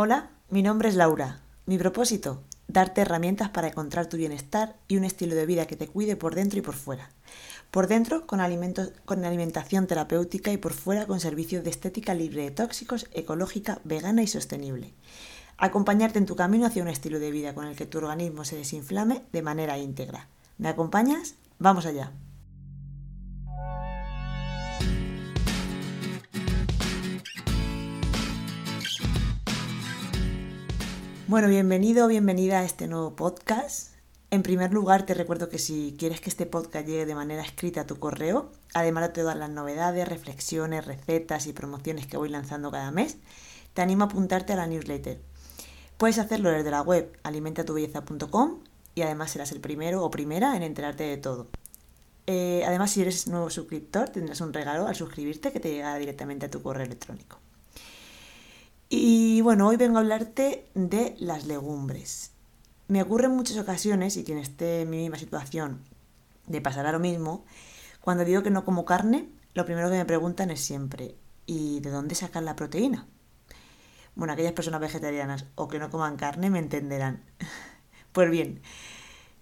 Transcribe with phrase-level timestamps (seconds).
[0.00, 1.40] Hola, mi nombre es Laura.
[1.66, 5.88] Mi propósito, darte herramientas para encontrar tu bienestar y un estilo de vida que te
[5.88, 7.10] cuide por dentro y por fuera.
[7.72, 8.38] Por dentro con,
[9.04, 14.22] con alimentación terapéutica y por fuera con servicios de estética libre de tóxicos, ecológica, vegana
[14.22, 14.94] y sostenible.
[15.56, 18.54] Acompañarte en tu camino hacia un estilo de vida con el que tu organismo se
[18.54, 20.28] desinflame de manera íntegra.
[20.58, 21.34] ¿Me acompañas?
[21.58, 22.12] Vamos allá.
[31.28, 33.92] Bueno, bienvenido o bienvenida a este nuevo podcast.
[34.30, 37.82] En primer lugar, te recuerdo que si quieres que este podcast llegue de manera escrita
[37.82, 42.70] a tu correo, además de todas las novedades, reflexiones, recetas y promociones que voy lanzando
[42.70, 43.18] cada mes,
[43.74, 45.20] te animo a apuntarte a la newsletter.
[45.98, 48.60] Puedes hacerlo desde la web alimentatubelleza.com
[48.94, 51.48] y además serás el primero o primera en enterarte de todo.
[52.26, 56.46] Eh, además, si eres nuevo suscriptor, tendrás un regalo al suscribirte que te llegará directamente
[56.46, 57.38] a tu correo electrónico.
[58.90, 62.32] Y bueno, hoy vengo a hablarte de las legumbres.
[62.86, 65.82] Me ocurre en muchas ocasiones, y quien esté en mi misma situación
[66.46, 67.44] de pasar a lo mismo,
[68.00, 71.90] cuando digo que no como carne, lo primero que me preguntan es siempre, ¿y de
[71.90, 73.06] dónde sacan la proteína?
[74.14, 77.22] Bueno, aquellas personas vegetarianas o que no coman carne me entenderán.
[78.12, 78.62] pues bien,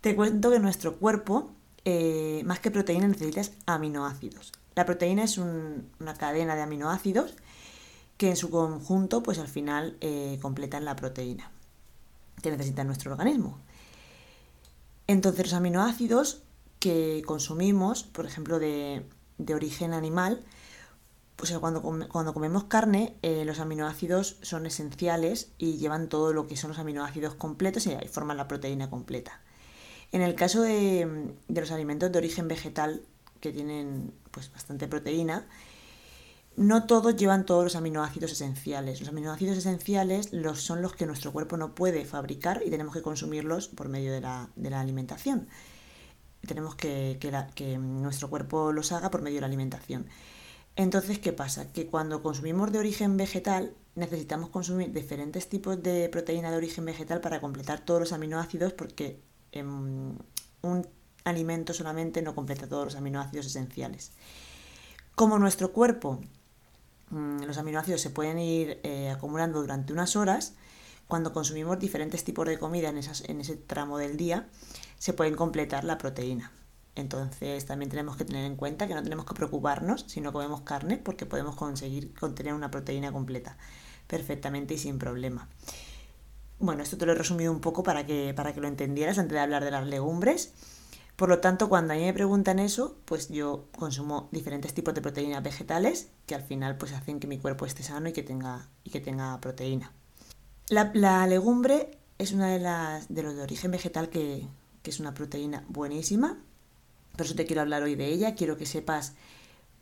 [0.00, 1.52] te cuento que nuestro cuerpo,
[1.84, 4.52] eh, más que proteína, necesita aminoácidos.
[4.74, 7.36] La proteína es una cadena de aminoácidos
[8.16, 11.50] que en su conjunto, pues al final eh, completan la proteína
[12.42, 13.58] que necesita nuestro organismo.
[15.06, 16.42] Entonces, los aminoácidos
[16.78, 19.04] que consumimos, por ejemplo, de,
[19.52, 20.44] origen animal,
[21.36, 26.56] pues cuando, cuando comemos carne, eh, los aminoácidos son esenciales y llevan todo lo que
[26.56, 29.40] son los aminoácidos completos y forman la proteína completa.
[30.12, 33.02] En el caso de, de los alimentos de origen vegetal,
[33.40, 35.46] que tienen pues, bastante proteína,
[36.56, 39.00] no todos llevan todos los aminoácidos esenciales.
[39.00, 43.02] Los aminoácidos esenciales los, son los que nuestro cuerpo no puede fabricar y tenemos que
[43.02, 45.48] consumirlos por medio de la, alimentación.
[46.46, 47.18] Tenemos que,
[47.54, 50.06] que, nuestro cuerpo los haga por medio de la alimentación.
[50.76, 51.72] Entonces, ¿qué pasa?
[51.72, 57.20] Que cuando consumimos de origen vegetal, necesitamos consumir diferentes tipos de proteína de origen vegetal
[57.20, 59.20] para completar todos los aminoácidos porque
[59.62, 60.18] un
[61.24, 64.12] alimento solamente no completa todos los aminoácidos esenciales.
[65.14, 66.20] Como nuestro cuerpo
[67.10, 70.54] los aminoácidos se pueden ir eh, acumulando durante unas horas.
[71.06, 74.48] Cuando consumimos diferentes tipos de comida en, en ese tramo del día,
[74.98, 76.50] se pueden completar la proteína.
[76.94, 80.60] Entonces también tenemos que tener en cuenta que no tenemos que preocuparnos si no comemos
[80.62, 83.56] carne porque podemos conseguir contener una proteína completa
[84.06, 85.48] perfectamente y sin problema.
[86.58, 89.34] Bueno, esto te lo he resumido un poco para que, para que lo entendieras antes
[89.34, 90.52] de hablar de las legumbres.
[91.16, 95.00] Por lo tanto, cuando a mí me preguntan eso, pues yo consumo diferentes tipos de
[95.00, 98.68] proteínas vegetales que al final pues hacen que mi cuerpo esté sano y que tenga,
[98.82, 99.92] y que tenga proteína.
[100.68, 104.48] La, legumbre es una de las de los de origen vegetal que,
[104.82, 106.38] que es una proteína buenísima.
[107.16, 108.34] Por eso te quiero hablar hoy de ella.
[108.34, 109.14] Quiero que sepas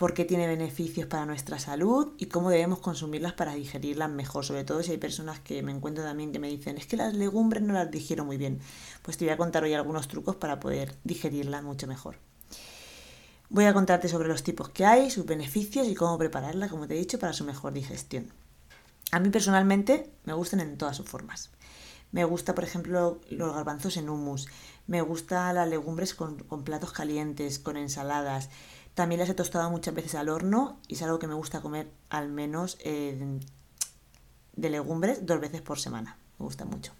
[0.00, 4.46] por qué tiene beneficios para nuestra salud y cómo debemos consumirlas para digerirlas mejor.
[4.46, 7.12] Sobre todo si hay personas que me encuentro también que me dicen es que las
[7.12, 8.60] legumbres no las digiero muy bien.
[9.02, 12.16] Pues te voy a contar hoy algunos trucos para poder digerirlas mucho mejor.
[13.50, 16.94] Voy a contarte sobre los tipos que hay, sus beneficios y cómo prepararla, como te
[16.94, 18.32] he dicho, para su mejor digestión.
[19.12, 21.50] A mí personalmente me gustan en todas sus formas.
[22.12, 24.48] Me gusta, por ejemplo, los garbanzos en hummus.
[24.86, 28.50] Me gusta las legumbres con, platos calientes, con ensaladas.
[28.94, 31.90] También las he tostado muchas veces al horno y es algo que me gusta comer
[32.08, 33.38] al menos eh,
[34.56, 36.18] de legumbres dos veces por semana.
[36.38, 36.92] Me gusta mucho.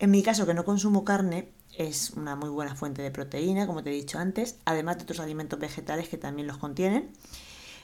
[0.00, 3.84] En mi caso, que no consumo carne, es una muy buena fuente de proteína, como
[3.84, 7.12] te he dicho antes, además de otros alimentos vegetales que también los contienen.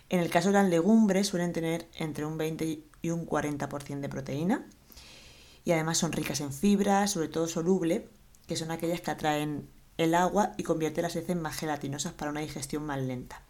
[0.09, 4.09] En el caso de las legumbres suelen tener entre un 20 y un 40% de
[4.09, 4.67] proteína
[5.65, 8.09] y además son ricas en fibra, sobre todo soluble,
[8.47, 12.41] que son aquellas que atraen el agua y convierte las heces más gelatinosas para una
[12.41, 13.43] digestión más lenta.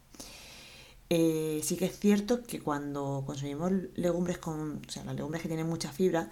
[1.11, 5.49] Eh, sí que es cierto que cuando consumimos legumbres con, o sea, las legumbres que
[5.49, 6.31] tienen mucha fibra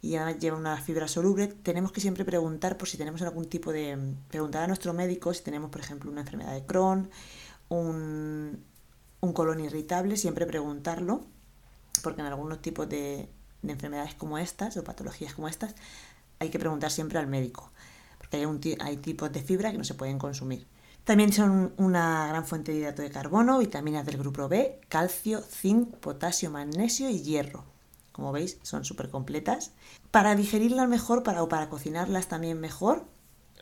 [0.00, 3.72] y además llevan una fibra soluble, tenemos que siempre preguntar por si tenemos algún tipo
[3.72, 3.98] de,
[4.28, 7.10] preguntar a nuestro médico si tenemos, por ejemplo, una enfermedad de Crohn,
[7.68, 8.64] un,
[9.20, 11.24] un colon irritable, siempre preguntarlo,
[12.02, 13.28] porque en algunos tipos de,
[13.66, 15.74] de enfermedades como estas o patologías como estas
[16.38, 17.70] hay que preguntar siempre al médico
[18.80, 20.66] hay, tipos de fibra que no se pueden consumir.
[21.04, 25.94] También son una gran fuente de hidrato de carbono, vitaminas del grupo B, calcio, zinc,
[25.96, 27.64] potasio, magnesio y hierro.
[28.10, 29.72] Como veis, son súper completas.
[30.10, 33.04] Para digerirlas mejor para, o para cocinarlas también mejor,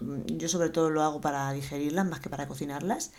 [0.00, 3.12] mm, yo sobre todo lo hago para digerirlas más que para cocinarlas,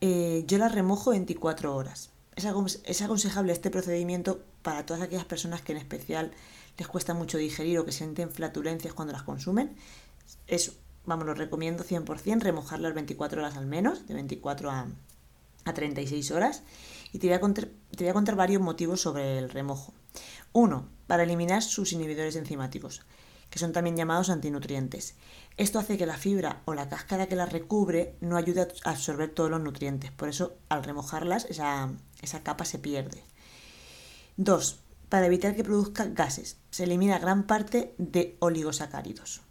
[0.00, 2.10] eh, yo las remojo 24 horas.
[2.36, 6.32] Es aconsejable este procedimiento para todas aquellas personas que en especial
[6.76, 9.76] les cuesta mucho digerir o que sienten flatulencias cuando las consumen.
[10.46, 10.72] Es,
[11.06, 14.88] vamos, lo recomiendo 100%, remojarlas 24 horas al menos, de 24 a,
[15.64, 16.62] a 36 horas.
[17.12, 19.94] Y te a te voy a contar varios motivos sobre el remojo.
[20.52, 23.02] Uno, para eliminar sus inhibidores enzimáticos,
[23.54, 25.14] que son también llamados antinutrientes.
[25.56, 29.30] Esto hace que la fibra o la cáscara que la recubre no ayude a absorber
[29.30, 30.10] todos los nutrientes.
[30.10, 33.22] Por eso, al remojarlas, esa, esa capa se pierde.
[34.38, 34.80] 2.
[35.08, 39.42] Para evitar que produzca gases, se elimina gran parte de oligosacáridos,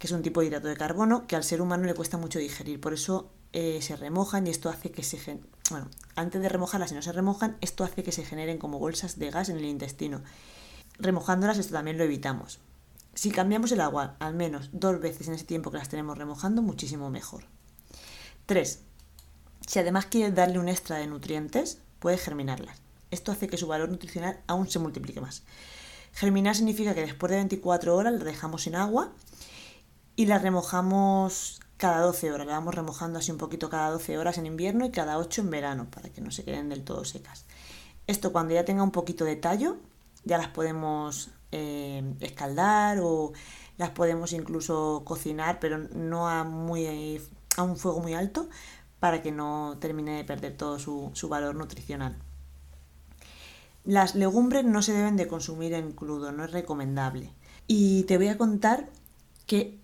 [0.00, 2.40] que es un tipo de hidrato de carbono que al ser humano le cuesta mucho
[2.40, 2.80] digerir.
[2.80, 5.38] Por eso eh, se remojan y esto hace que se...
[5.70, 9.16] Bueno, antes de remojarlas, si no se remojan, esto hace que se generen como bolsas
[9.16, 10.24] de gas en el intestino.
[10.98, 12.58] Remojándolas esto también lo evitamos.
[13.18, 16.62] Si cambiamos el agua al menos dos veces en ese tiempo que las tenemos remojando,
[16.62, 17.42] muchísimo mejor.
[18.46, 18.78] 3.
[19.66, 22.80] Si además quieres darle un extra de nutrientes, puedes germinarlas.
[23.10, 25.42] Esto hace que su valor nutricional aún se multiplique más.
[26.12, 29.10] Germinar significa que después de 24 horas la dejamos sin agua
[30.14, 32.46] y la remojamos cada 12 horas.
[32.46, 35.50] La vamos remojando así un poquito cada 12 horas en invierno y cada 8 en
[35.50, 37.46] verano para que no se queden del todo secas.
[38.06, 39.76] Esto cuando ya tenga un poquito de tallo
[40.24, 43.32] ya las podemos eh, escaldar o
[43.76, 47.20] las podemos incluso cocinar pero no a, muy,
[47.56, 48.48] a un fuego muy alto
[49.00, 52.16] para que no termine de perder todo su, su valor nutricional.
[53.84, 57.32] Las legumbres no se deben de consumir en crudo, no es recomendable.
[57.66, 58.90] Y te voy a contar
[59.46, 59.78] que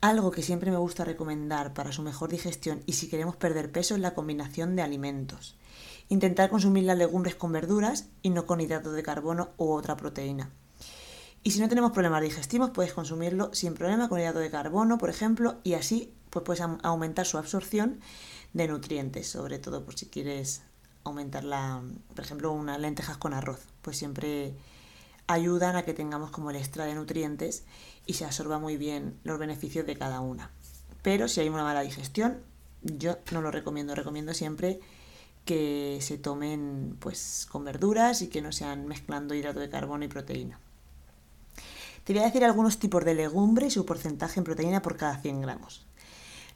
[0.00, 3.94] algo que siempre me gusta recomendar para su mejor digestión y si queremos perder peso
[3.94, 5.56] es la combinación de alimentos.
[6.08, 10.50] Intentar consumir las legumbres con verduras y no con hidratos de carbono u otra proteína.
[11.46, 15.10] Y si no tenemos problemas digestivos, puedes consumirlo sin problema con hidrato de carbono, por
[15.10, 18.00] ejemplo, y así pues puedes aumentar su absorción
[18.54, 20.62] de nutrientes, sobre todo por si quieres
[21.04, 21.82] aumentar la,
[22.14, 24.54] por ejemplo, unas lentejas con arroz, pues siempre
[25.26, 27.64] ayudan a que tengamos como el extra de nutrientes
[28.06, 30.50] y se absorba muy bien los beneficios de cada una.
[31.02, 32.38] Pero si hay una mala digestión,
[32.80, 34.80] yo no lo recomiendo, recomiendo siempre
[35.44, 40.08] que se tomen pues con verduras y que no sean mezclando hidrato de carbono y
[40.08, 40.58] proteína.
[42.04, 45.16] Te voy a decir algunos tipos de legumbre y su porcentaje en proteína por cada
[45.16, 45.86] 100 gramos.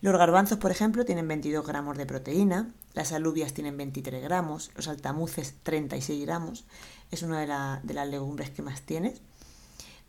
[0.02, 4.88] Los garbanzos, por ejemplo, tienen 22 gramos de proteína, las alubias tienen 23 gramos, los
[4.88, 6.66] altamuces 36 gramos,
[7.10, 9.22] es una de, las legumbres que más tienes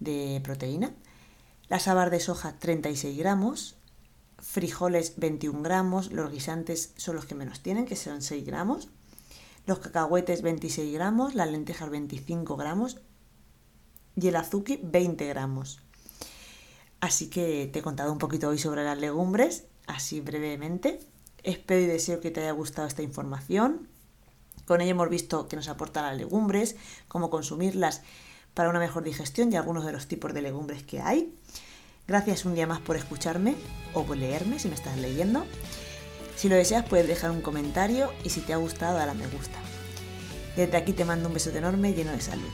[0.01, 0.91] de proteína.
[1.69, 3.77] Las habas de soja 36 gramos,
[4.39, 8.89] frijoles 21 gramos, los guisantes son los que menos tienen, que son 6 gramos,
[9.65, 12.97] los cacahuetes 26 gramos, las lentejas 25 gramos
[14.21, 15.80] y el azuki 20 gramos.
[17.00, 21.00] Así que te he contado un poquito hoy sobre las legumbres así brevemente.
[21.44, 23.88] Espero y deseo que te haya gustado esta información.
[24.66, 26.75] Con ello hemos visto que nos aportan las legumbres,
[27.07, 28.01] cómo consumirlas
[28.54, 31.33] para una mejor digestión y algunos de los tipos de legumbres que hay.
[32.07, 33.56] Gracias un día más por escucharme
[33.94, 35.45] o por leerme si me estás leyendo.
[36.36, 39.27] Si lo deseas puedes dejar un comentario y si te ha gustado dale a me
[39.27, 39.57] gusta.
[40.56, 42.50] Desde aquí te mando un beso enorme lleno de salud.